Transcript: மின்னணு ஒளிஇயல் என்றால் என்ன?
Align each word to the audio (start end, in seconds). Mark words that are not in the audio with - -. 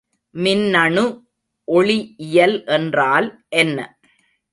மின்னணு 0.35 1.03
ஒளிஇயல் 1.67 2.57
என்றால் 2.67 3.27
என்ன? 3.55 3.77